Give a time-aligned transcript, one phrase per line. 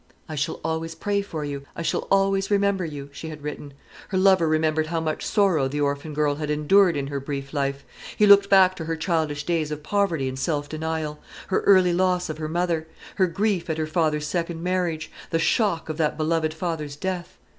[0.27, 3.75] "I shall always pray for you; I shall always remember you," she had written.
[4.07, 7.85] Her lover remembered how much sorrow the orphan girl had endured in her brief life.
[8.17, 11.19] He looked back to her childish days of poverty and self denial;
[11.49, 12.87] her early loss of her mother;
[13.17, 17.37] her grief at her father's second marriage; the shock of that beloved father's death.